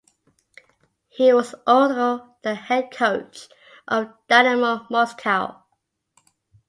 He 1.09 1.31
was 1.31 1.53
also 1.67 2.35
the 2.41 2.55
head 2.55 2.89
coach 2.91 3.49
of 3.87 4.11
Dynamo 4.27 4.87
Moscow. 4.89 5.63